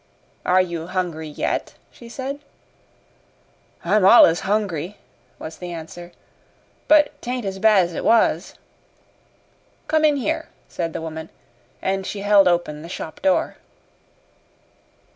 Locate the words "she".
1.91-2.09, 12.07-12.21